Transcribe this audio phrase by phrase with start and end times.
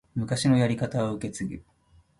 [0.15, 1.63] 昔のやり方を受け継ぐ